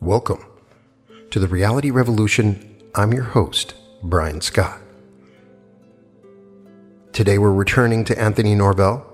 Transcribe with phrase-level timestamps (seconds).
[0.00, 0.44] Welcome
[1.30, 2.82] to the Reality Revolution.
[2.96, 4.80] I'm your host, Brian Scott.
[7.12, 9.06] Today we're returning to Anthony Norvell.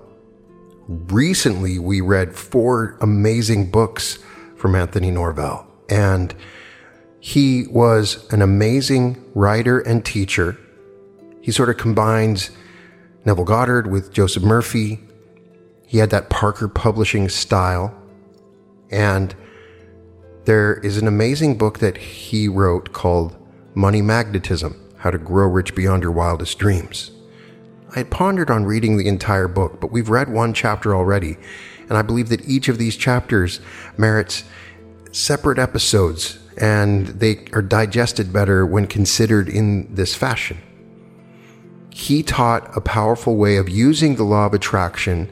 [0.88, 4.18] Recently, we read four amazing books
[4.56, 6.34] from Anthony Norvell, and
[7.20, 10.58] he was an amazing writer and teacher.
[11.42, 12.50] He sort of combines
[13.26, 14.98] Neville Goddard with Joseph Murphy.
[15.86, 17.94] He had that Parker publishing style.
[18.90, 19.36] And
[20.50, 23.36] there is an amazing book that he wrote called
[23.76, 27.12] Money Magnetism How to Grow Rich Beyond Your Wildest Dreams.
[27.94, 31.36] I had pondered on reading the entire book, but we've read one chapter already,
[31.88, 33.60] and I believe that each of these chapters
[33.96, 34.42] merits
[35.12, 40.58] separate episodes and they are digested better when considered in this fashion.
[41.90, 45.30] He taught a powerful way of using the law of attraction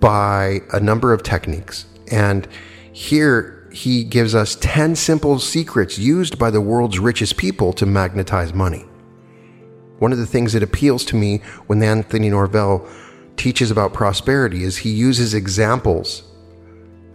[0.00, 1.84] by a number of techniques.
[2.10, 2.48] And
[2.94, 8.52] here he gives us 10 simple secrets used by the world's richest people to magnetize
[8.52, 8.84] money.
[9.98, 12.86] One of the things that appeals to me when Anthony Norvell
[13.36, 16.22] teaches about prosperity is he uses examples.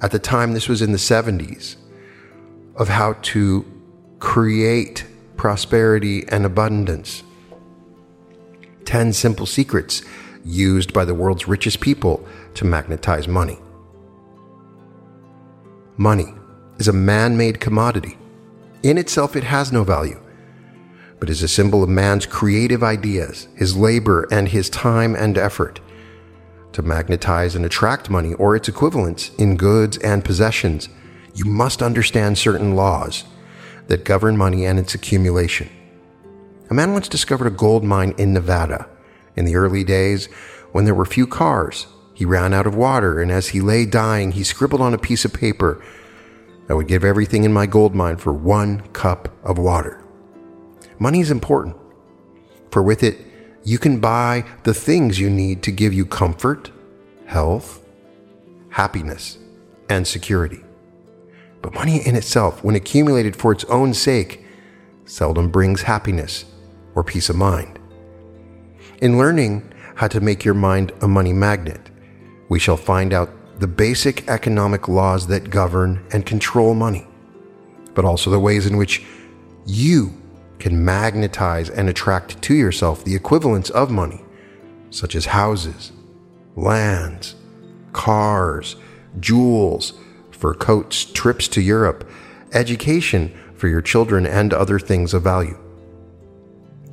[0.01, 1.75] At the time, this was in the 70s,
[2.75, 3.65] of how to
[4.19, 5.05] create
[5.35, 7.23] prosperity and abundance.
[8.85, 10.01] 10 simple secrets
[10.43, 13.59] used by the world's richest people to magnetize money.
[15.97, 16.33] Money
[16.79, 18.17] is a man made commodity.
[18.83, 20.19] In itself, it has no value,
[21.19, 25.79] but is a symbol of man's creative ideas, his labor, and his time and effort.
[26.73, 30.89] To magnetize and attract money or its equivalents in goods and possessions,
[31.33, 33.23] you must understand certain laws
[33.87, 35.69] that govern money and its accumulation.
[36.69, 38.87] A man once discovered a gold mine in Nevada.
[39.35, 40.27] In the early days,
[40.71, 44.33] when there were few cars, he ran out of water, and as he lay dying,
[44.33, 45.81] he scribbled on a piece of paper,
[46.69, 50.03] I would give everything in my gold mine for one cup of water.
[50.99, 51.75] Money is important,
[52.71, 53.19] for with it,
[53.63, 56.71] you can buy the things you need to give you comfort,
[57.25, 57.85] health,
[58.69, 59.37] happiness,
[59.89, 60.63] and security.
[61.61, 64.43] But money in itself, when accumulated for its own sake,
[65.05, 66.45] seldom brings happiness
[66.95, 67.79] or peace of mind.
[69.01, 71.89] In learning how to make your mind a money magnet,
[72.49, 73.29] we shall find out
[73.59, 77.07] the basic economic laws that govern and control money,
[77.93, 79.05] but also the ways in which
[79.65, 80.13] you
[80.59, 84.21] can magnetize and attract to yourself the equivalents of money,
[84.89, 85.91] such as houses,
[86.55, 87.35] lands,
[87.93, 88.75] cars,
[89.19, 89.93] jewels,
[90.31, 92.09] fur coats, trips to Europe,
[92.53, 95.57] education for your children, and other things of value.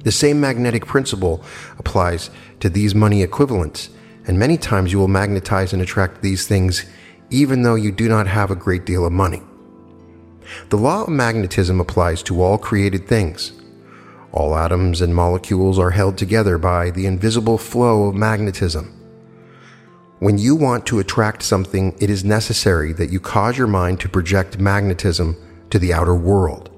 [0.02, 1.42] The same magnetic principle
[1.78, 3.90] applies to these money equivalents,
[4.26, 6.86] and many times you will magnetize and attract these things
[7.30, 9.42] even though you do not have a great deal of money.
[10.68, 13.52] The law of magnetism applies to all created things.
[14.32, 18.90] All atoms and molecules are held together by the invisible flow of magnetism.
[20.18, 24.08] When you want to attract something, it is necessary that you cause your mind to
[24.08, 25.36] project magnetism
[25.70, 26.70] to the outer world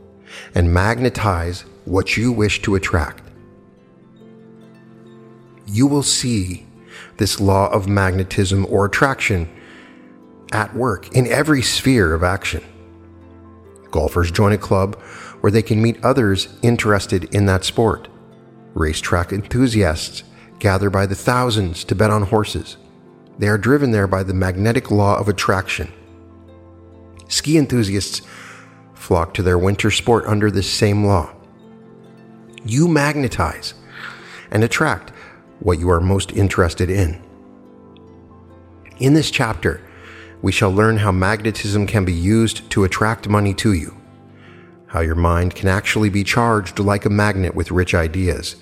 [0.55, 3.23] and magnetize what you wish to attract.
[5.67, 6.67] You will see
[7.19, 9.49] this law of magnetism or attraction
[10.53, 12.63] at work in every sphere of action.
[13.91, 15.01] Golfers join a club
[15.41, 18.09] where they can meet others interested in that sport.
[18.75, 20.23] Racetrack enthusiasts
[20.59, 22.77] gather by the thousands to bet on horses.
[23.39, 25.93] They are driven there by the magnetic law of attraction.
[27.29, 28.23] Ski enthusiasts
[28.95, 31.33] flock to their winter sport under this same law.
[32.65, 33.75] You magnetize
[34.51, 35.13] and attract
[35.61, 37.21] what you are most interested in.
[38.99, 39.81] In this chapter,
[40.43, 43.97] we shall learn how magnetism can be used to attract money to you,
[44.87, 48.57] how your mind can actually be charged like a magnet with rich ideas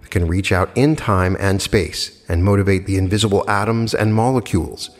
[0.00, 4.90] that can reach out in time and space and motivate the invisible atoms and molecules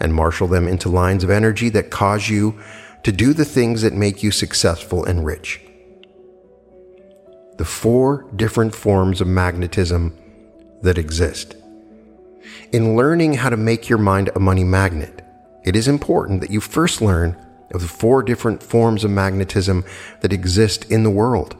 [0.00, 2.58] and marshal them into lines of energy that cause you
[3.02, 5.60] to do the things that make you successful and rich.
[7.58, 10.16] The four different forms of magnetism
[10.82, 11.56] that exist.
[12.72, 15.22] In learning how to make your mind a money magnet,
[15.64, 17.36] it is important that you first learn
[17.72, 19.84] of the four different forms of magnetism
[20.20, 21.56] that exist in the world.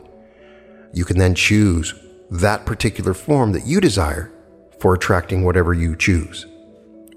[0.92, 1.94] You can then choose
[2.30, 4.32] that particular form that you desire
[4.80, 6.46] for attracting whatever you choose.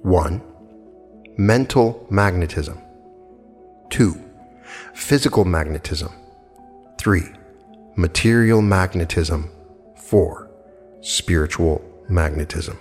[0.04, 0.42] 1.
[1.38, 2.80] Mental magnetism.
[3.90, 4.22] 2.
[4.94, 6.14] Physical magnetism.
[6.98, 7.22] 3.
[7.96, 9.50] Material magnetism.
[9.96, 10.52] 4.
[11.02, 12.78] Spiritual magnetism.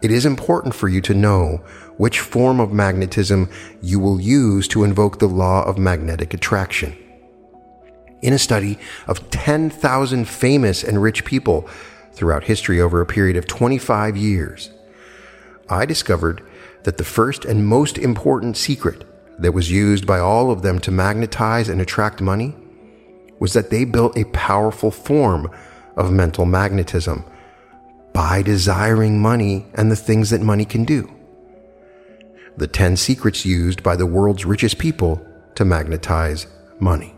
[0.00, 1.60] it is important for you to know
[1.96, 3.48] which form of magnetism
[3.82, 6.96] you will use to invoke the law of magnetic attraction.
[8.22, 11.68] In a study of 10,000 famous and rich people
[12.12, 14.70] throughout history over a period of 25 years,
[15.68, 16.42] I discovered
[16.84, 19.04] that the first and most important secret
[19.38, 22.54] that was used by all of them to magnetize and attract money
[23.38, 25.50] was that they built a powerful form
[25.96, 27.24] of mental magnetism
[28.12, 31.12] by desiring money and the things that money can do.
[32.56, 35.24] The 10 secrets used by the world's richest people
[35.54, 36.46] to magnetize
[36.80, 37.14] money.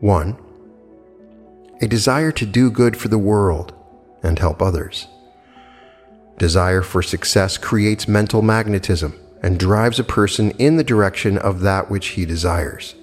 [0.00, 0.38] 1.
[1.80, 3.74] A desire to do good for the world
[4.22, 5.06] and help others.
[6.38, 11.90] Desire for success creates mental magnetism and drives a person in the direction of that
[11.90, 12.94] which he desires.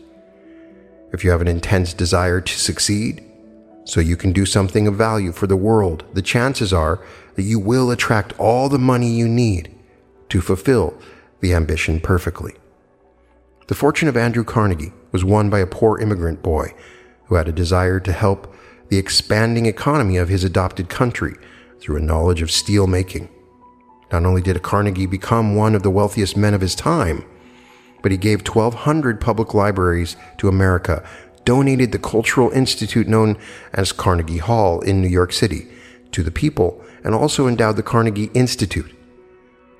[1.11, 3.23] If you have an intense desire to succeed,
[3.85, 7.01] so you can do something of value for the world, the chances are
[7.35, 9.73] that you will attract all the money you need
[10.29, 10.97] to fulfill
[11.41, 12.53] the ambition perfectly.
[13.67, 16.73] The fortune of Andrew Carnegie was won by a poor immigrant boy
[17.25, 18.53] who had a desire to help
[18.89, 21.35] the expanding economy of his adopted country
[21.79, 23.29] through a knowledge of steel making.
[24.11, 27.25] Not only did Carnegie become one of the wealthiest men of his time,
[28.01, 31.07] but he gave 1,200 public libraries to America
[31.45, 33.37] donated the Cultural Institute known
[33.73, 35.67] as Carnegie Hall in New York City
[36.11, 38.95] to the people and also endowed the Carnegie Institute.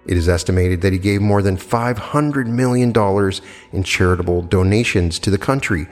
[0.06, 2.94] It is estimated that he gave more than $500 million
[3.72, 5.88] in charitable donations to the country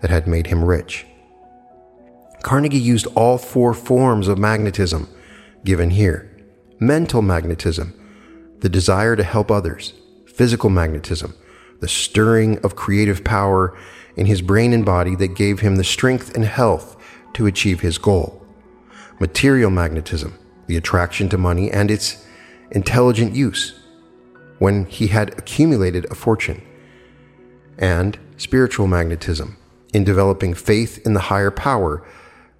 [0.00, 1.06] that had made him rich.
[2.42, 5.08] Carnegie used all four forms of magnetism
[5.64, 6.30] given here
[6.78, 7.92] mental magnetism,
[8.60, 9.94] the desire to help others,
[10.26, 11.34] physical magnetism,
[11.80, 13.76] the stirring of creative power,
[14.16, 16.96] in his brain and body that gave him the strength and health
[17.34, 18.44] to achieve his goal.
[19.20, 22.26] Material magnetism, the attraction to money and its
[22.70, 23.78] intelligent use
[24.58, 26.62] when he had accumulated a fortune.
[27.78, 29.56] And spiritual magnetism,
[29.92, 32.06] in developing faith in the higher power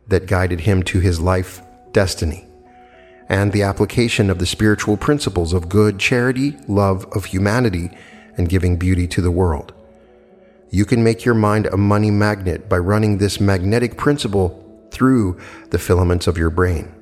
[0.08, 1.60] that guided him to his life
[1.92, 2.46] destiny.
[3.28, 7.90] And the application of the spiritual principles of good charity, love of humanity,
[8.36, 9.72] and giving beauty to the world.
[10.70, 15.38] You can make your mind a money magnet by running this magnetic principle through
[15.70, 16.92] the filaments of your brain.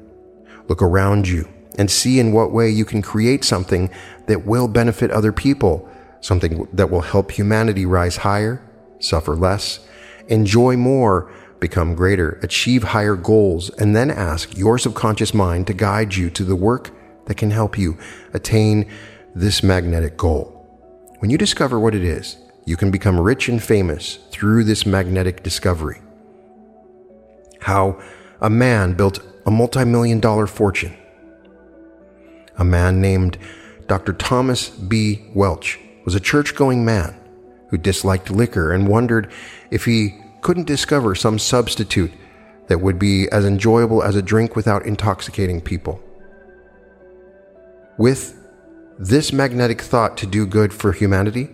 [0.68, 3.90] Look around you and see in what way you can create something
[4.26, 5.88] that will benefit other people,
[6.20, 8.62] something that will help humanity rise higher,
[8.98, 9.80] suffer less,
[10.28, 16.14] enjoy more, become greater, achieve higher goals, and then ask your subconscious mind to guide
[16.14, 16.90] you to the work
[17.26, 17.96] that can help you
[18.34, 18.88] attain
[19.34, 20.50] this magnetic goal.
[21.18, 25.42] When you discover what it is, you can become rich and famous through this magnetic
[25.42, 26.00] discovery.
[27.60, 28.00] How
[28.40, 30.96] a man built a multi million dollar fortune.
[32.56, 33.38] A man named
[33.86, 34.12] Dr.
[34.12, 35.24] Thomas B.
[35.34, 37.14] Welch was a church going man
[37.68, 39.30] who disliked liquor and wondered
[39.70, 42.12] if he couldn't discover some substitute
[42.68, 46.00] that would be as enjoyable as a drink without intoxicating people.
[47.98, 48.38] With
[48.98, 51.50] this magnetic thought to do good for humanity,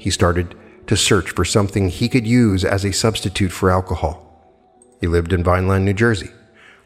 [0.00, 0.54] he started
[0.86, 4.26] to search for something he could use as a substitute for alcohol.
[4.98, 6.30] He lived in Vineland, New Jersey,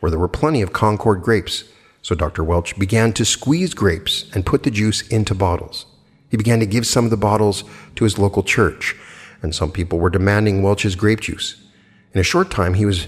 [0.01, 1.63] where there were plenty of Concord grapes,
[2.03, 2.43] so Dr.
[2.43, 5.87] Welch began to squeeze grapes and put the juice into bottles.
[6.29, 7.63] He began to give some of the bottles
[7.95, 8.97] to his local church,
[9.43, 11.63] and some people were demanding Welch's grape juice.
[12.13, 13.07] In a short time, he was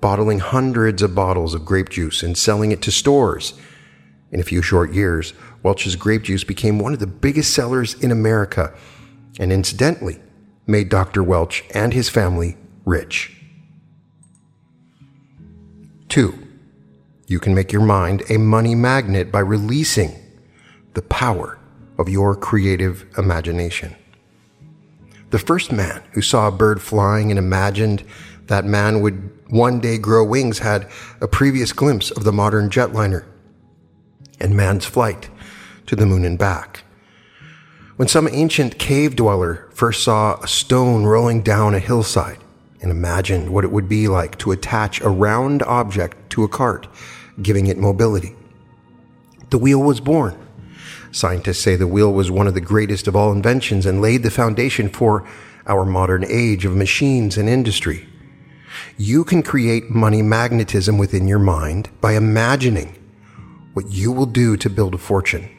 [0.00, 3.54] bottling hundreds of bottles of grape juice and selling it to stores.
[4.30, 5.34] In a few short years,
[5.64, 8.72] Welch's grape juice became one of the biggest sellers in America
[9.38, 10.20] and incidentally
[10.66, 11.22] made Dr.
[11.22, 13.36] Welch and his family rich.
[16.08, 16.38] 2.
[17.26, 20.14] You can make your mind a money magnet by releasing
[20.94, 21.58] the power
[21.98, 23.96] of your creative imagination.
[25.30, 28.04] The first man who saw a bird flying and imagined
[28.48, 30.86] that man would one day grow wings had
[31.20, 33.24] a previous glimpse of the modern jetliner
[34.40, 35.30] and man's flight
[35.86, 36.84] to the moon and back.
[37.96, 42.38] When some ancient cave dweller first saw a stone rolling down a hillside
[42.80, 46.88] and imagined what it would be like to attach a round object to a cart,
[47.42, 48.34] giving it mobility.
[49.50, 50.38] The wheel was born.
[51.10, 54.30] Scientists say the wheel was one of the greatest of all inventions and laid the
[54.30, 55.28] foundation for
[55.66, 58.08] our modern age of machines and industry.
[58.96, 62.96] You can create money magnetism within your mind by imagining
[63.74, 65.50] what you will do to build a fortune.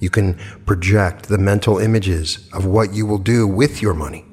[0.00, 4.24] You can project the mental images of what you will do with your money.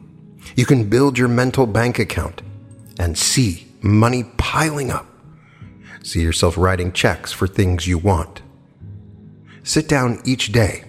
[0.56, 2.42] You can build your mental bank account
[3.00, 5.08] and see money piling up.
[6.04, 8.42] See yourself writing checks for things you want.
[9.64, 10.84] Sit down each day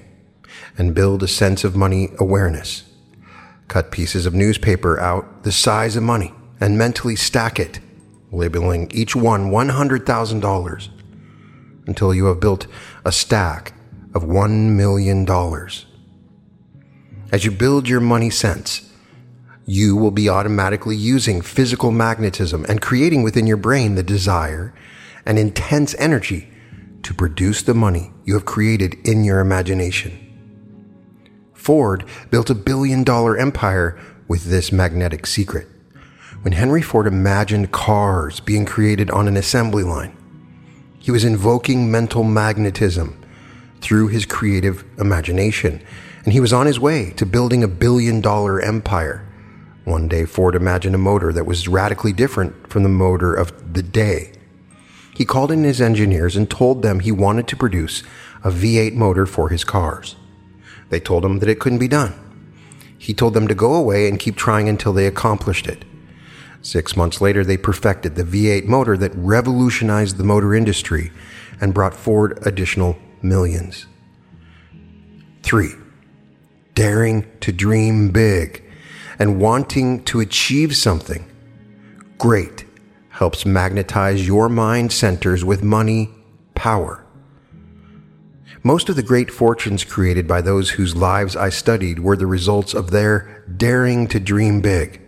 [0.77, 2.85] and build a sense of money awareness.
[3.69, 7.81] Cut pieces of newspaper out the size of money and mentally stack it,
[8.31, 10.89] labeling each one $100,000
[11.87, 12.67] until you have built
[13.05, 13.73] a stack
[14.17, 15.29] of $1 million.
[17.31, 18.91] As you build your money sense,
[19.67, 24.73] you will be automatically using physical magnetism and creating within your brain the desire
[25.27, 26.49] and intense energy
[27.03, 30.19] to produce the money you have created in your imagination.
[31.53, 35.69] Ford built a billion dollar empire with this magnetic secret.
[36.41, 40.17] When Henry Ford imagined cars being created on an assembly line,
[40.99, 43.21] he was invoking mental magnetism
[43.81, 45.83] through his creative imagination,
[46.25, 49.27] and he was on his way to building a billion dollar empire.
[49.85, 53.83] One day, Ford imagined a motor that was radically different from the motor of the
[53.83, 54.33] day.
[55.15, 58.03] He called in his engineers and told them he wanted to produce
[58.43, 60.17] a V8 motor for his cars.
[60.91, 62.15] They told him that it couldn't be done.
[62.99, 65.85] He told them to go away and keep trying until they accomplished it.
[66.63, 71.13] Six months later, they perfected the V8 motor that revolutionized the motor industry
[71.61, 73.87] and brought Ford additional millions.
[75.43, 75.71] 3.
[76.75, 78.63] Daring to dream big
[79.19, 81.25] and wanting to achieve something
[82.19, 82.65] great
[83.11, 86.11] helps magnetize your mind centers with money
[86.55, 87.05] power.
[88.63, 92.75] Most of the great fortunes created by those whose lives I studied were the results
[92.75, 95.01] of their daring to dream big.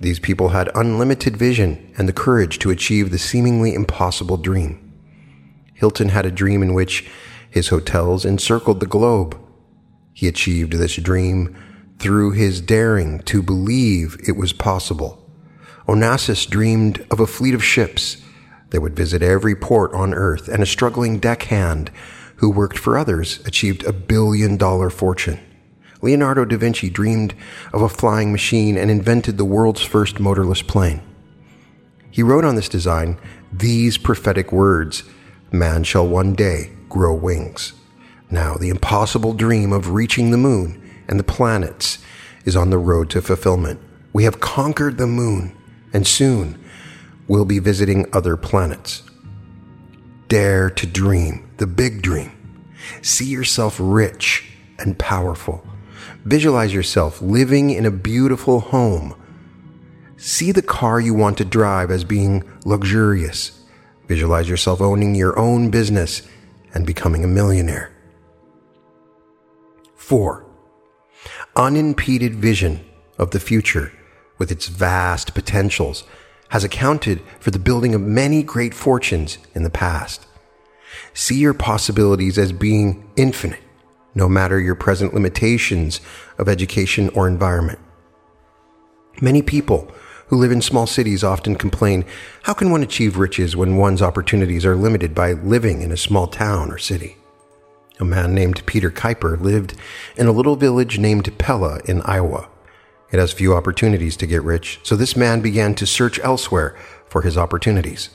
[0.00, 4.87] These people had unlimited vision and the courage to achieve the seemingly impossible dream.
[5.78, 7.08] Hilton had a dream in which
[7.48, 9.38] his hotels encircled the globe.
[10.12, 11.56] He achieved this dream
[12.00, 15.24] through his daring to believe it was possible.
[15.86, 18.16] Onassis dreamed of a fleet of ships
[18.70, 21.92] that would visit every port on earth and a struggling deckhand
[22.36, 25.38] who worked for others, achieved a billion dollar fortune.
[26.02, 27.34] Leonardo da Vinci dreamed
[27.72, 31.00] of a flying machine and invented the world's first motorless plane.
[32.10, 33.18] He wrote on this design
[33.52, 35.02] these prophetic words
[35.50, 37.72] Man shall one day grow wings.
[38.30, 41.98] Now, the impossible dream of reaching the moon and the planets
[42.44, 43.80] is on the road to fulfillment.
[44.12, 45.56] We have conquered the moon,
[45.92, 46.62] and soon
[47.26, 49.02] we'll be visiting other planets.
[50.28, 52.32] Dare to dream the big dream.
[53.00, 55.66] See yourself rich and powerful.
[56.24, 59.14] Visualize yourself living in a beautiful home.
[60.16, 63.57] See the car you want to drive as being luxurious.
[64.08, 66.22] Visualize yourself owning your own business
[66.74, 67.92] and becoming a millionaire.
[69.96, 70.46] 4.
[71.54, 72.84] Unimpeded vision
[73.18, 73.92] of the future
[74.38, 76.04] with its vast potentials
[76.48, 80.26] has accounted for the building of many great fortunes in the past.
[81.12, 83.60] See your possibilities as being infinite,
[84.14, 86.00] no matter your present limitations
[86.38, 87.78] of education or environment.
[89.20, 89.92] Many people
[90.28, 92.04] who live in small cities often complain
[92.42, 96.26] how can one achieve riches when one's opportunities are limited by living in a small
[96.26, 97.16] town or city?
[98.00, 99.74] A man named Peter Kuyper lived
[100.16, 102.48] in a little village named Pella in Iowa.
[103.10, 107.22] It has few opportunities to get rich, so this man began to search elsewhere for
[107.22, 108.10] his opportunities.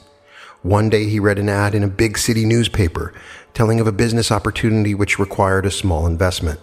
[0.61, 3.13] One day he read an ad in a big city newspaper
[3.53, 6.59] telling of a business opportunity which required a small investment.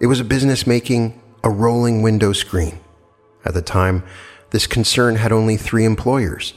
[0.00, 2.80] It was a business making a rolling window screen.
[3.44, 4.02] At the time,
[4.50, 6.54] this concern had only three employers.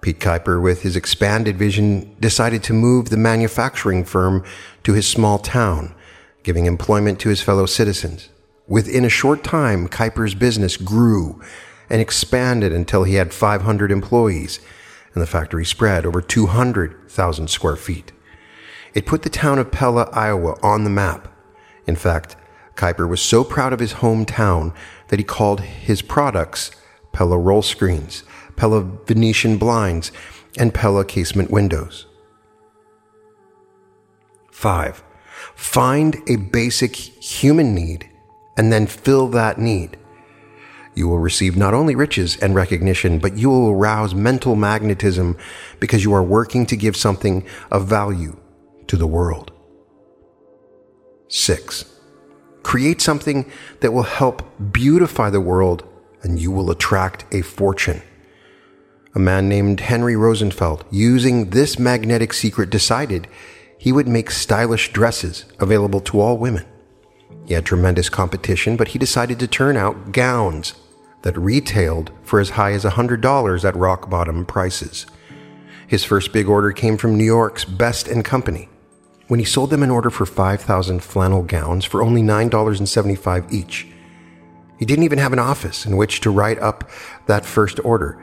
[0.00, 4.44] Pete Kuyper, with his expanded vision, decided to move the manufacturing firm
[4.84, 5.94] to his small town,
[6.42, 8.28] giving employment to his fellow citizens.
[8.68, 11.40] Within a short time, Kuyper's business grew
[11.88, 14.60] and expanded until he had 500 employees,
[15.14, 18.12] and the factory spread over 200,000 square feet.
[18.94, 21.28] It put the town of Pella, Iowa on the map.
[21.86, 22.36] In fact,
[22.76, 24.74] Kuyper was so proud of his hometown
[25.08, 26.70] that he called his products
[27.12, 28.24] Pella roll screens,
[28.56, 30.12] Pella Venetian blinds,
[30.58, 32.06] and Pella casement windows.
[34.50, 35.02] 5.
[35.54, 38.08] Find a basic human need
[38.56, 39.96] and then fill that need.
[40.94, 45.36] You will receive not only riches and recognition, but you will arouse mental magnetism
[45.78, 48.36] because you are working to give something of value
[48.86, 49.52] to the world.
[51.28, 51.95] 6.
[52.66, 54.42] Create something that will help
[54.72, 55.84] beautify the world
[56.24, 58.02] and you will attract a fortune.
[59.14, 63.28] A man named Henry Rosenfeld, using this magnetic secret, decided
[63.78, 66.64] he would make stylish dresses available to all women.
[67.46, 70.74] He had tremendous competition, but he decided to turn out gowns
[71.22, 75.06] that retailed for as high as $100 at rock bottom prices.
[75.86, 78.68] His first big order came from New York's Best and Company.
[79.28, 83.88] When he sold them an order for 5,000 flannel gowns for only $9.75 each,
[84.78, 86.88] he didn't even have an office in which to write up
[87.26, 88.22] that first order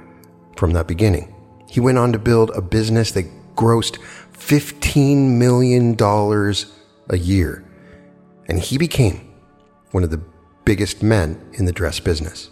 [0.56, 1.36] from that beginning.
[1.68, 3.98] He went on to build a business that grossed
[4.34, 5.98] $15 million
[7.10, 7.66] a year,
[8.48, 9.34] and he became
[9.92, 10.22] one of the
[10.64, 12.50] biggest men in the dress business.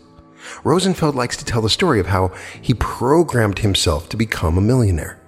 [0.63, 5.22] Rosenfeld likes to tell the story of how he programmed himself to become a millionaire.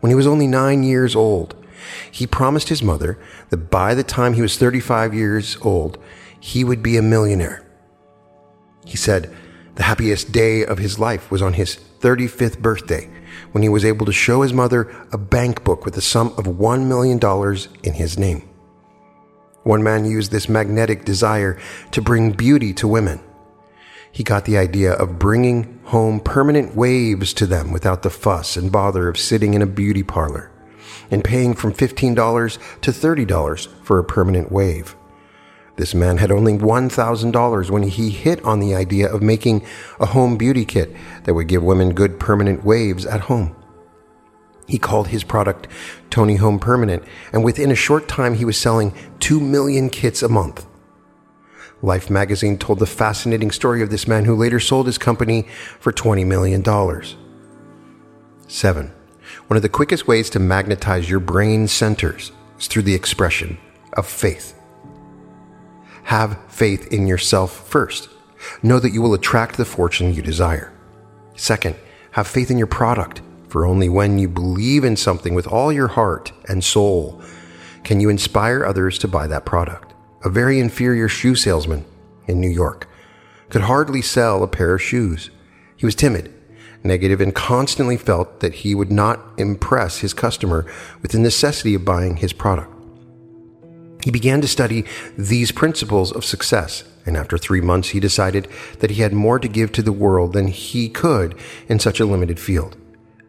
[0.00, 1.56] When he was only nine years old,
[2.10, 3.18] he promised his mother
[3.50, 5.98] that by the time he was 35 years old,
[6.38, 7.64] he would be a millionaire.
[8.84, 9.34] He said
[9.74, 13.08] the happiest day of his life was on his 35th birthday
[13.52, 16.44] when he was able to show his mother a bank book with a sum of
[16.44, 17.18] $1 million
[17.82, 18.48] in his name.
[19.62, 21.58] One man used this magnetic desire
[21.92, 23.20] to bring beauty to women.
[24.10, 28.72] He got the idea of bringing home permanent waves to them without the fuss and
[28.72, 30.50] bother of sitting in a beauty parlor
[31.10, 34.96] and paying from $15 to $30 for a permanent wave.
[35.76, 39.64] This man had only $1,000 when he hit on the idea of making
[39.98, 43.56] a home beauty kit that would give women good permanent waves at home.
[44.66, 45.66] He called his product
[46.10, 47.02] Toni Home Permanent,
[47.32, 50.66] and within a short time he was selling 2 million kits a month.
[51.82, 55.46] Life magazine told the fascinating story of this man who later sold his company
[55.78, 56.62] for $20 million.
[58.46, 58.92] 7.
[59.50, 63.58] One of the quickest ways to magnetize your brain centers is through the expression
[63.94, 64.54] of faith.
[66.04, 68.08] Have faith in yourself first.
[68.62, 70.72] Know that you will attract the fortune you desire.
[71.34, 71.74] Second,
[72.12, 75.88] have faith in your product, for only when you believe in something with all your
[75.88, 77.20] heart and soul
[77.82, 79.94] can you inspire others to buy that product.
[80.24, 81.84] A very inferior shoe salesman
[82.28, 82.86] in New York
[83.48, 85.30] could hardly sell a pair of shoes.
[85.76, 86.32] He was timid,
[86.82, 90.66] negative, and constantly felt that he would not impress his customer
[91.02, 92.72] with the necessity of buying his product.
[94.02, 94.84] He began to study
[95.16, 99.48] these principles of success, and after three months, he decided that he had more to
[99.48, 101.34] give to the world than he could
[101.68, 102.76] in such a limited field.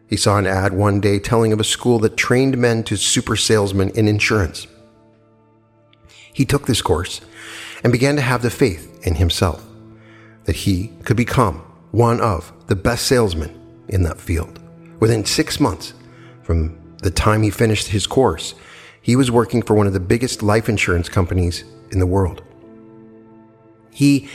[0.08, 3.36] He saw an ad one day telling of a school that trained men to super
[3.36, 4.66] salesmen in insurance.
[6.32, 7.20] He took this course
[7.82, 9.64] and began to have the faith in himself
[10.44, 14.58] that he could become one of the best salesmen in that field.
[14.98, 15.94] Within six months
[16.42, 18.54] from the time he finished his course,
[19.00, 22.42] he was working for one of the biggest life insurance companies in the world.
[23.90, 24.28] He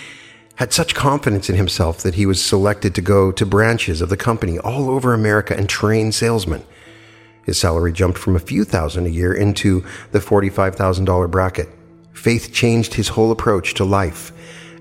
[0.55, 4.17] had such confidence in himself that he was selected to go to branches of the
[4.17, 6.63] company all over America and train salesmen.
[7.43, 11.69] His salary jumped from a few thousand a year into the $45,000 bracket.
[12.11, 14.31] Faith changed his whole approach to life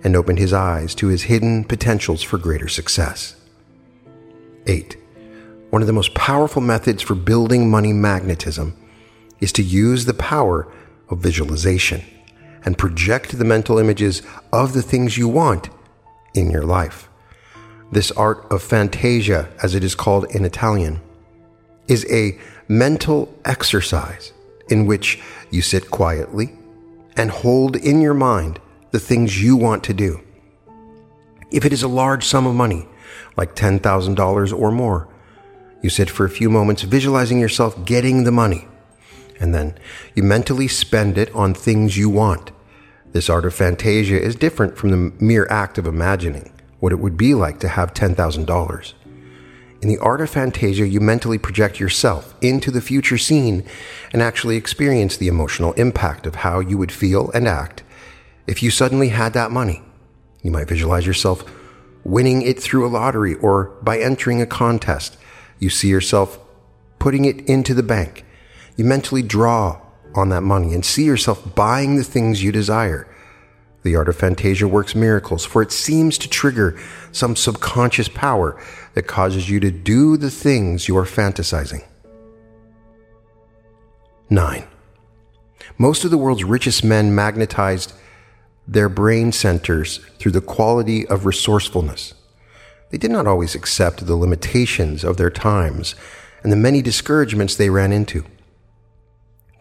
[0.07, 3.35] and opened his eyes to his hidden potentials for greater success.
[4.69, 4.97] 8.
[5.71, 8.77] One of the most powerful methods for building money magnetism
[9.41, 10.73] is to use the power
[11.09, 12.05] of visualization
[12.65, 15.71] and project the mental images of the things you want
[16.35, 17.09] in your life.
[17.91, 21.01] This art of fantasia, as it is called in Italian,
[21.89, 22.39] is a
[22.69, 24.33] mental exercise
[24.69, 26.53] in which you sit quietly
[27.17, 28.61] and hold in your mind
[28.97, 30.23] the things you want to do.
[31.51, 32.89] If it is a large sum of money,
[33.37, 35.07] like $10,000 or more,
[35.83, 38.67] you sit for a few moments visualizing yourself getting the money
[39.39, 39.77] and then
[40.15, 42.53] you mentally spend it on things you want.
[43.13, 47.19] This art of fantasia is different from the mere act of imagining what it would
[47.19, 48.95] be like to have $10,000.
[49.83, 53.63] In the art of fantasia, you mentally project yourself into the future scene
[54.15, 57.83] and actually experience the emotional impact of how you would feel and act
[58.47, 59.83] if you suddenly had that money.
[60.43, 61.45] You might visualize yourself
[62.05, 65.17] winning it through a lottery or by entering a contest.
[65.59, 66.39] You see yourself
[66.99, 68.25] putting it into the bank
[68.77, 69.81] you mentally draw
[70.15, 73.09] on that money and see yourself buying the things you desire.
[73.83, 76.79] The art of fantasia works miracles, for it seems to trigger
[77.13, 78.61] some subconscious power
[78.95, 81.85] that causes you to do the things you are fantasizing.
[84.29, 84.67] 9.
[85.79, 87.93] Most of the world's richest men magnetized
[88.67, 92.15] their brain centers through the quality of resourcefulness.
[92.91, 95.95] They did not always accept the limitations of their times
[96.43, 98.25] and the many discouragements they ran into.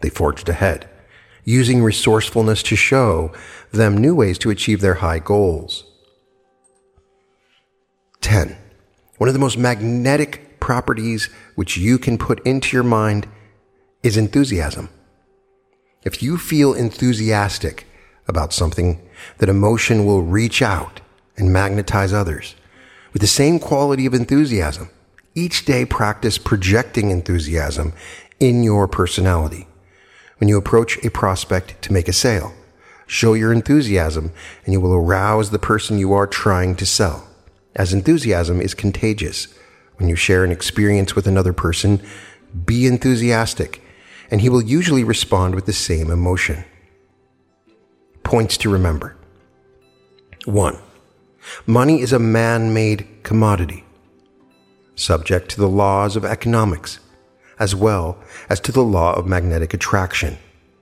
[0.00, 0.88] They forged ahead,
[1.44, 3.32] using resourcefulness to show
[3.72, 5.84] them new ways to achieve their high goals.
[8.20, 8.56] 10.
[9.18, 13.28] One of the most magnetic properties which you can put into your mind
[14.02, 14.88] is enthusiasm.
[16.04, 17.86] If you feel enthusiastic
[18.28, 19.00] about something,
[19.38, 21.00] that emotion will reach out
[21.36, 22.54] and magnetize others.
[23.12, 24.90] With the same quality of enthusiasm,
[25.36, 27.92] Each day practice projecting enthusiasm
[28.40, 29.68] in your personality.
[30.38, 32.54] When you approach a prospect to make a sale,
[33.06, 34.32] show your enthusiasm
[34.64, 37.28] and you will arouse the person you are trying to sell.
[37.74, 39.48] As enthusiasm is contagious.
[39.96, 42.00] When you share an experience with another person,
[42.64, 43.82] be enthusiastic
[44.30, 46.64] and he will usually respond with the same emotion.
[48.26, 49.16] Points to remember.
[50.46, 50.76] 1.
[51.64, 53.84] Money is a man made commodity,
[54.96, 56.98] subject to the laws of economics,
[57.60, 60.38] as well as to the law of magnetic attraction.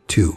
[0.09, 0.35] 2.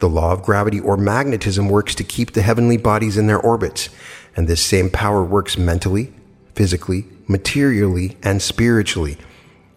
[0.00, 3.88] The law of gravity or magnetism works to keep the heavenly bodies in their orbits,
[4.36, 6.12] and this same power works mentally,
[6.54, 9.16] physically, materially, and spiritually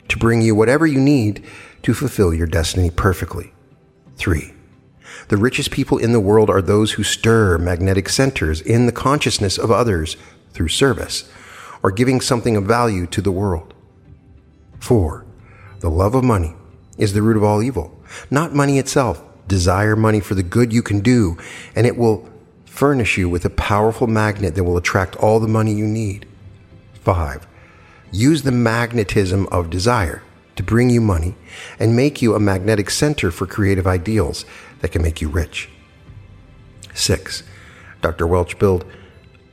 [0.10, 1.42] to bring you whatever you need
[1.84, 3.54] to fulfill your destiny perfectly.
[4.18, 4.56] 3.
[5.30, 9.60] The richest people in the world are those who stir magnetic centers in the consciousness
[9.60, 10.18] of others
[10.54, 11.32] through service
[11.84, 13.76] or giving something of value to the world.
[14.80, 15.24] 4.
[15.82, 16.56] The love of money
[16.98, 17.96] is the root of all evil,
[18.32, 19.24] not money itself.
[19.48, 21.38] Desire money for the good you can do,
[21.76, 22.28] and it will
[22.66, 26.28] furnish you with a powerful magnet that will attract all the money you need.
[27.04, 27.48] 5.
[28.12, 30.24] Use the magnetism of desire
[30.56, 31.36] to bring you money
[31.80, 34.44] and make you a magnetic center for creative ideals
[34.82, 35.70] that can make you rich.
[36.94, 37.44] 6.
[38.02, 38.28] Dr.
[38.28, 38.86] Welch built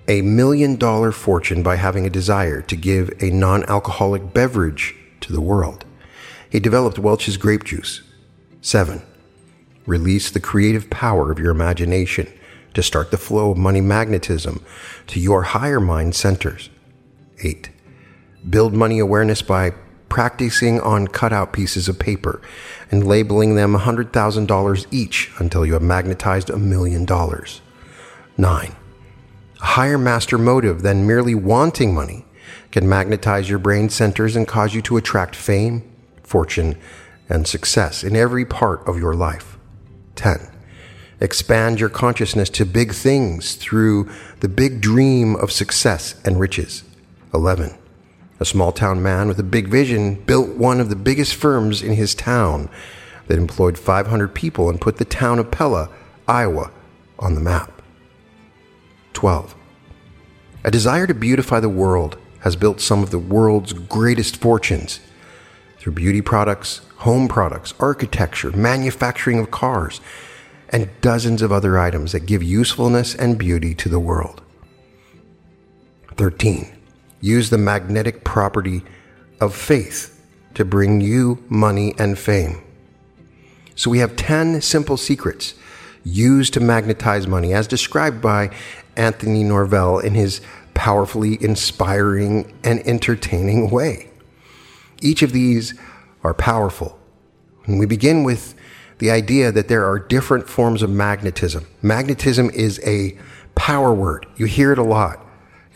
[0.09, 5.33] a million dollar fortune by having a desire to give a non alcoholic beverage to
[5.33, 5.85] the world.
[6.51, 8.03] He developed Welch's grape juice.
[8.61, 9.03] 7.
[9.85, 12.33] Release the creative power of your imagination
[12.75, 14.65] to start the flow of money magnetism
[15.07, 16.71] to your higher mind centers.
[17.43, 17.71] 8.
[18.49, 19.73] Build money awareness by
[20.09, 22.41] practicing on cutout pieces of paper
[22.91, 27.61] and labeling them $100,000 each until you have magnetized a million dollars.
[28.39, 28.77] 9.
[29.61, 32.25] A higher master motive than merely wanting money
[32.71, 35.83] can magnetize your brain centers and cause you to attract fame,
[36.23, 36.77] fortune,
[37.29, 39.59] and success in every part of your life.
[40.17, 40.51] 10.
[41.21, 46.85] Expand your consciousness to big things through the big dream of success and riches.
[47.33, 47.77] 11
[48.39, 51.95] a small town man with a big vision built one of the biggest firms in
[51.95, 52.69] his town
[53.29, 55.89] that employed 500 people and put the town of Pella,
[56.29, 56.71] Iowa,
[57.19, 57.83] on the map.
[59.15, 59.55] 12.
[60.65, 65.01] A desire to beautify the world has built some of the world's greatest fortunes
[65.79, 70.01] through beauty products, home products, architecture, manufacturing of cars,
[70.69, 74.43] and dozens of other items that give usefulness and beauty to the world.
[76.17, 76.76] 13
[77.27, 78.83] use the magnetic property
[79.41, 80.13] of faith
[80.55, 82.63] to bring you money and fame.
[83.75, 85.55] So we have 10 simple secrets
[86.05, 88.51] used to magnetize money, as described by
[88.97, 90.41] Anthony Norvell in his
[90.73, 94.09] powerfully inspiring and entertaining way.
[95.03, 95.75] Each of these
[96.23, 96.99] are powerful.
[97.67, 98.55] And we begin with
[98.99, 101.67] the idea that there are different forms of magnetism.
[101.83, 103.19] Magnetism is a
[103.57, 104.27] power word.
[104.37, 105.26] You hear it a lot.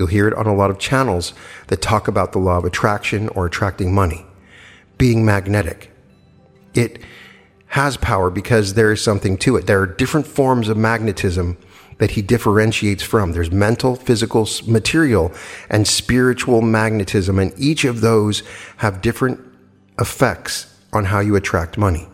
[0.00, 1.34] You'll hear it on a lot of channels
[1.66, 4.24] that talk about the law of attraction or attracting money,
[4.96, 5.90] being magnetic.
[6.72, 7.02] It
[7.66, 9.66] has power because there is something to it.
[9.66, 11.58] There are different forms of magnetism
[11.98, 13.32] that he differentiates from.
[13.32, 15.32] There's mental, physical, material,
[15.68, 18.42] and spiritual magnetism, and each of those
[18.78, 19.38] have different
[20.00, 22.08] effects on how you attract money.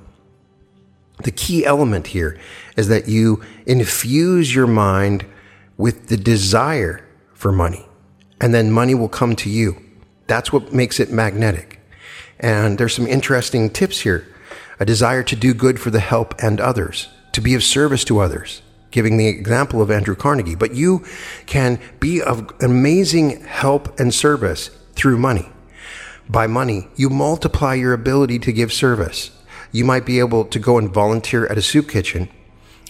[1.22, 2.36] The key element here
[2.76, 5.24] is that you infuse your mind
[5.76, 7.05] with the desire
[7.36, 7.86] for money.
[8.40, 9.76] And then money will come to you.
[10.26, 11.80] That's what makes it magnetic.
[12.40, 14.26] And there's some interesting tips here.
[14.80, 18.18] A desire to do good for the help and others, to be of service to
[18.18, 20.56] others, giving the example of Andrew Carnegie.
[20.56, 21.04] But you
[21.46, 25.48] can be of amazing help and service through money.
[26.28, 29.30] By money, you multiply your ability to give service.
[29.70, 32.28] You might be able to go and volunteer at a soup kitchen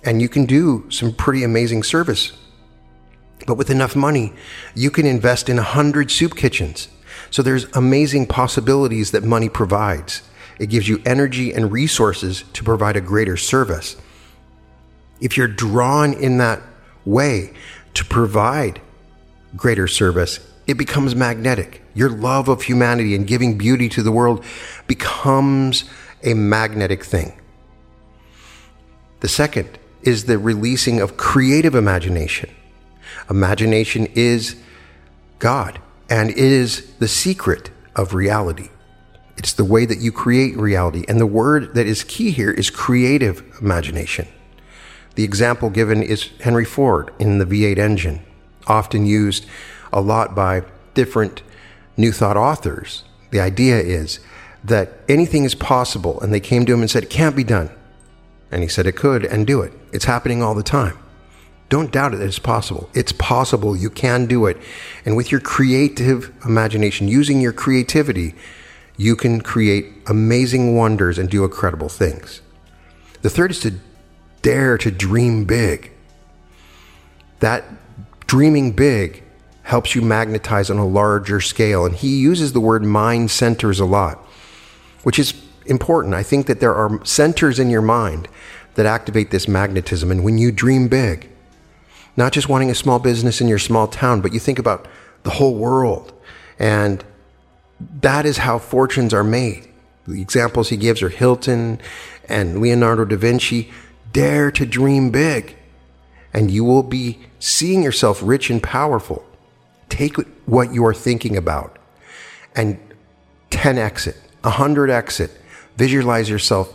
[0.06, 2.32] and you can do some pretty amazing service
[3.46, 4.32] but with enough money,
[4.74, 6.88] you can invest in a hundred soup kitchens.
[7.30, 10.22] So there's amazing possibilities that money provides.
[10.58, 13.96] It gives you energy and resources to provide a greater service.
[15.20, 16.62] If you're drawn in that
[17.04, 17.52] way
[17.94, 18.80] to provide
[19.56, 21.82] greater service, it becomes magnetic.
[21.94, 24.44] Your love of humanity and giving beauty to the world
[24.86, 25.84] becomes
[26.22, 27.38] a magnetic thing.
[29.20, 32.50] The second is the releasing of creative imagination.
[33.28, 34.56] Imagination is
[35.38, 38.70] God, and it is the secret of reality.
[39.36, 41.04] It's the way that you create reality.
[41.08, 44.28] And the word that is key here is creative imagination.
[45.14, 48.20] The example given is Henry Ford in the V8 engine,
[48.66, 49.46] often used
[49.92, 50.62] a lot by
[50.94, 51.42] different
[51.96, 53.04] New Thought authors.
[53.30, 54.20] The idea is
[54.62, 57.70] that anything is possible, and they came to him and said, It can't be done.
[58.50, 59.72] And he said it could and do it.
[59.92, 60.96] It's happening all the time.
[61.68, 62.88] Don't doubt it it's possible.
[62.94, 63.76] It's possible.
[63.76, 64.56] You can do it.
[65.04, 68.34] And with your creative imagination, using your creativity,
[68.96, 72.40] you can create amazing wonders and do incredible things.
[73.22, 73.74] The third is to
[74.42, 75.90] dare to dream big.
[77.40, 77.64] That
[78.26, 79.24] dreaming big
[79.64, 81.84] helps you magnetize on a larger scale.
[81.84, 84.18] And he uses the word mind centers a lot,
[85.02, 85.34] which is
[85.66, 86.14] important.
[86.14, 88.28] I think that there are centers in your mind
[88.76, 90.12] that activate this magnetism.
[90.12, 91.28] And when you dream big,
[92.16, 94.88] not just wanting a small business in your small town, but you think about
[95.22, 96.12] the whole world.
[96.58, 97.04] And
[98.00, 99.68] that is how fortunes are made.
[100.06, 101.80] The examples he gives are Hilton
[102.28, 103.70] and Leonardo da Vinci.
[104.12, 105.56] Dare to dream big,
[106.32, 109.26] and you will be seeing yourself rich and powerful.
[109.88, 111.78] Take what you are thinking about
[112.54, 112.78] and
[113.50, 115.30] 10x it, 100x it.
[115.76, 116.74] Visualize yourself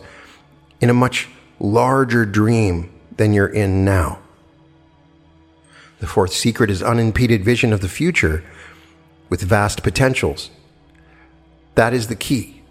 [0.80, 1.28] in a much
[1.60, 4.21] larger dream than you're in now.
[6.02, 8.44] The fourth secret is unimpeded vision of the future
[9.30, 10.50] with vast potentials.
[11.76, 12.64] That is the key.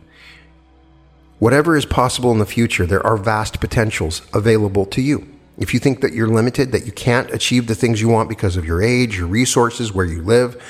[1.38, 5.28] Whatever is possible in the future, there are vast potentials available to you.
[5.58, 8.56] If you think that you're limited, that you can't achieve the things you want because
[8.56, 10.60] of your age, your resources, where you live,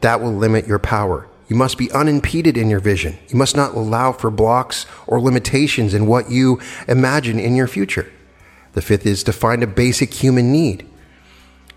[0.00, 1.28] that will limit your power.
[1.46, 3.18] You must be unimpeded in your vision.
[3.28, 8.12] You must not allow for blocks or limitations in what you imagine in your future.
[8.72, 10.87] The fifth is to find a basic human need.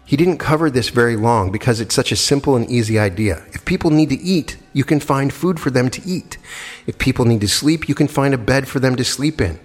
[0.05, 3.43] He didn't cover this very long because it's such a simple and easy idea.
[3.53, 6.37] If people need to eat, you can find food for them to eat.
[6.85, 9.59] If people need to sleep, you can find a bed for them to sleep in.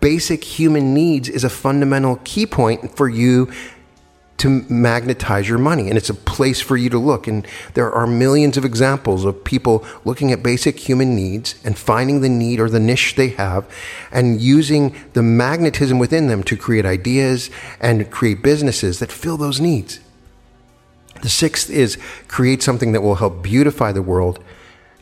[0.00, 3.50] Basic human needs is a fundamental key point for you
[4.38, 5.88] to magnetize your money.
[5.88, 7.26] And it's a place for you to look.
[7.26, 12.20] And there are millions of examples of people looking at basic human needs and finding
[12.20, 13.68] the need or the niche they have
[14.10, 19.60] and using the magnetism within them to create ideas and create businesses that fill those
[19.60, 20.00] needs.
[21.22, 21.98] The sixth is
[22.28, 24.42] create something that will help beautify the world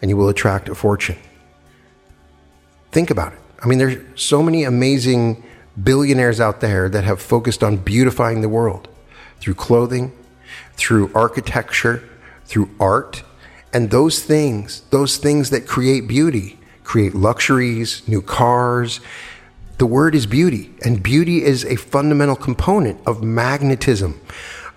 [0.01, 1.19] and you will attract a fortune.
[2.91, 3.39] Think about it.
[3.63, 5.45] I mean, there's so many amazing
[5.83, 8.89] billionaires out there that have focused on beautifying the world
[9.41, 10.13] through clothing,
[10.75, 12.09] through architecture,
[12.45, 13.23] through art.
[13.73, 19.01] And those things, those things that create beauty, create luxuries, new cars.
[19.79, 24.21] The word is beauty, and beauty is a fundamental component of magnetism.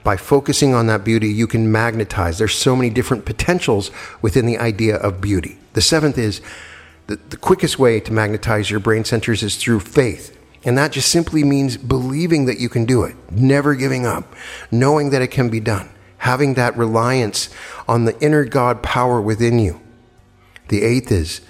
[0.04, 2.38] By focusing on that beauty, you can magnetize.
[2.38, 3.91] There's so many different potentials
[4.22, 5.60] within the idea of beauty.
[5.74, 6.41] The seventh is
[7.08, 10.38] the, the quickest way to magnetize your brain centers is through faith.
[10.63, 14.36] And that just simply means believing that you can do it, never giving up,
[14.72, 17.50] knowing that it can be done, having that reliance
[17.88, 19.80] on the inner God power within you.
[20.67, 21.41] The eighth is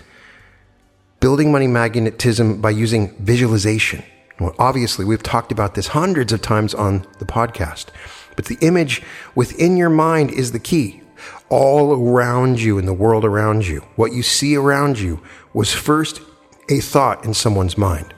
[1.20, 4.04] building money magnetism by using visualization.
[4.40, 7.88] Well, obviously, we've talked about this hundreds of times on the podcast,
[8.36, 9.02] but the image
[9.36, 11.02] within your mind is the key.
[11.50, 15.20] All around you in the world around you, what you see around you
[15.54, 16.22] was first
[16.70, 18.14] a thought in someone's mind.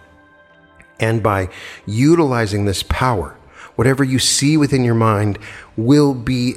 [1.01, 1.49] And by
[1.85, 3.35] utilizing this power,
[3.75, 5.39] whatever you see within your mind
[5.75, 6.55] will be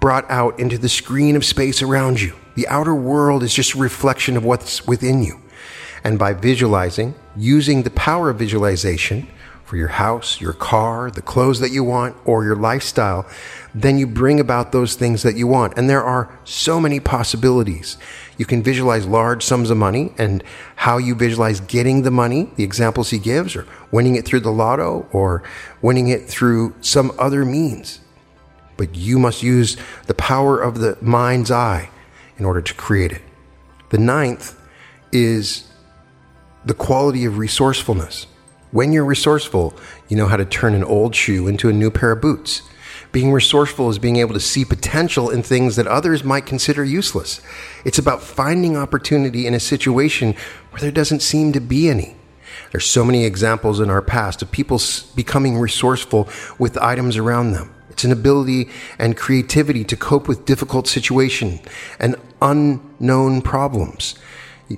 [0.00, 2.34] brought out into the screen of space around you.
[2.56, 5.40] The outer world is just a reflection of what's within you.
[6.02, 9.26] And by visualizing, using the power of visualization
[9.64, 13.26] for your house, your car, the clothes that you want, or your lifestyle,
[13.74, 15.76] then you bring about those things that you want.
[15.76, 17.96] And there are so many possibilities.
[18.36, 20.44] You can visualize large sums of money and
[20.76, 24.52] how you visualize getting the money, the examples he gives, or winning it through the
[24.52, 25.42] lotto or
[25.80, 28.00] winning it through some other means.
[28.76, 31.88] But you must use the power of the mind's eye
[32.36, 33.22] in order to create it.
[33.90, 34.60] The ninth
[35.12, 35.68] is
[36.64, 38.26] the quality of resourcefulness.
[38.74, 39.72] When you're resourceful,
[40.08, 42.62] you know how to turn an old shoe into a new pair of boots.
[43.12, 47.40] Being resourceful is being able to see potential in things that others might consider useless.
[47.84, 50.34] It's about finding opportunity in a situation
[50.70, 52.16] where there doesn't seem to be any.
[52.72, 54.80] There's so many examples in our past of people
[55.14, 57.72] becoming resourceful with items around them.
[57.90, 61.60] It's an ability and creativity to cope with difficult situations
[62.00, 64.16] and unknown problems.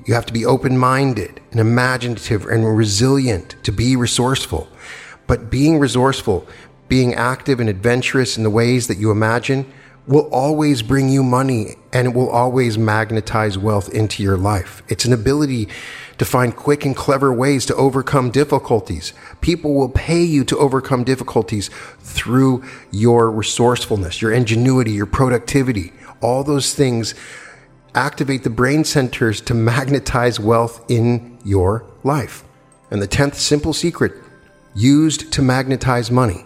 [0.05, 4.69] You have to be open minded and imaginative and resilient to be resourceful.
[5.27, 6.47] But being resourceful
[6.89, 9.71] being active and adventurous in the ways that you imagine
[10.07, 14.83] will always bring you money and it will always magnetize wealth into your life.
[14.89, 15.69] It's an ability
[16.19, 19.13] to find quick and clever ways to overcome difficulties.
[19.41, 25.93] People will pay you to overcome difficulties through your resourcefulness, your ingenuity, your productivity.
[26.21, 27.15] All those things
[27.97, 32.45] activate the brain centers to magnetize wealth in your life.
[32.91, 34.13] And the 10th simple secret
[34.75, 36.45] used to magnetize money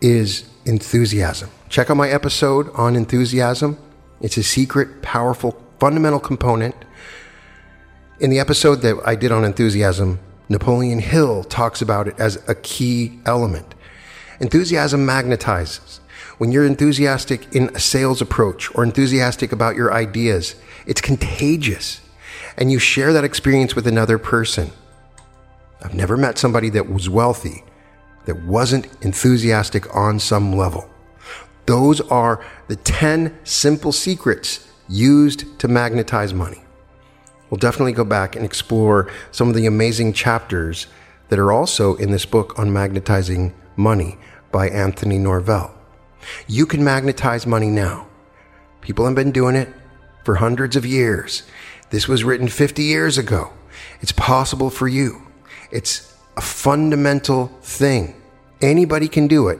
[0.00, 1.50] is enthusiasm.
[1.68, 3.78] Check out my episode on enthusiasm.
[4.20, 6.74] It's a secret, powerful, fundamental component.
[8.20, 12.54] In the episode that I did on enthusiasm, Napoleon Hill talks about it as a
[12.54, 13.74] key element.
[14.38, 16.00] Enthusiasm magnetizes.
[16.38, 20.54] When you're enthusiastic in a sales approach or enthusiastic about your ideas,
[20.86, 22.00] it's contagious.
[22.58, 24.70] And you share that experience with another person.
[25.82, 27.64] I've never met somebody that was wealthy
[28.26, 30.90] that wasn't enthusiastic on some level.
[31.64, 36.62] Those are the 10 simple secrets used to magnetize money.
[37.48, 40.86] We'll definitely go back and explore some of the amazing chapters
[41.28, 44.18] that are also in this book on magnetizing money
[44.52, 45.75] by Anthony Norvell.
[46.46, 48.06] You can magnetize money now.
[48.80, 49.68] People have been doing it
[50.24, 51.42] for hundreds of years.
[51.90, 53.52] This was written 50 years ago.
[54.00, 55.22] It's possible for you.
[55.70, 58.20] It's a fundamental thing.
[58.60, 59.58] Anybody can do it.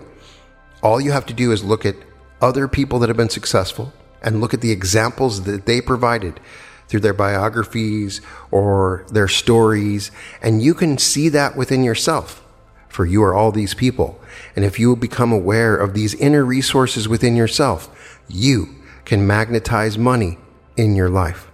[0.83, 1.97] All you have to do is look at
[2.41, 3.93] other people that have been successful
[4.23, 6.41] and look at the examples that they provided
[6.89, 12.46] through their biographies or their stories, and you can see that within yourself.
[12.89, 14.21] For you are all these people.
[14.55, 20.39] And if you become aware of these inner resources within yourself, you can magnetize money
[20.77, 21.51] in your life.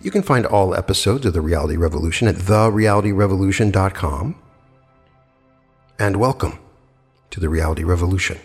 [0.00, 4.36] You can find all episodes of The Reality Revolution at therealityrevolution.com.
[5.98, 6.58] And welcome
[7.30, 8.38] to The Reality Revolution.